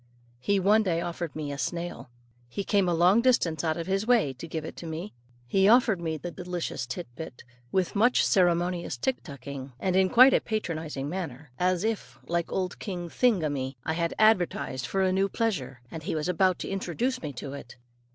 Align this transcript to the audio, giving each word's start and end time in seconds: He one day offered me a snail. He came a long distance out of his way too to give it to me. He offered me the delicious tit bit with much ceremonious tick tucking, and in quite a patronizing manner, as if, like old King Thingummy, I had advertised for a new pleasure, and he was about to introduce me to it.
He 0.39 0.59
one 0.59 0.81
day 0.81 0.99
offered 0.99 1.35
me 1.35 1.51
a 1.51 1.59
snail. 1.59 2.09
He 2.49 2.63
came 2.63 2.89
a 2.89 2.93
long 2.95 3.21
distance 3.21 3.63
out 3.63 3.77
of 3.77 3.85
his 3.85 4.07
way 4.07 4.33
too 4.33 4.39
to 4.39 4.47
give 4.47 4.65
it 4.65 4.75
to 4.77 4.87
me. 4.87 5.13
He 5.45 5.67
offered 5.69 6.01
me 6.01 6.17
the 6.17 6.31
delicious 6.31 6.87
tit 6.87 7.07
bit 7.15 7.43
with 7.71 7.95
much 7.95 8.25
ceremonious 8.25 8.97
tick 8.97 9.21
tucking, 9.21 9.73
and 9.79 9.95
in 9.95 10.09
quite 10.09 10.33
a 10.33 10.41
patronizing 10.41 11.07
manner, 11.07 11.51
as 11.59 11.83
if, 11.83 12.17
like 12.25 12.51
old 12.51 12.79
King 12.79 13.09
Thingummy, 13.09 13.75
I 13.85 13.93
had 13.93 14.15
advertised 14.17 14.87
for 14.87 15.03
a 15.03 15.11
new 15.13 15.29
pleasure, 15.29 15.81
and 15.91 16.01
he 16.01 16.15
was 16.15 16.27
about 16.27 16.57
to 16.61 16.67
introduce 16.69 17.21
me 17.21 17.31
to 17.33 17.53
it. 17.53 17.75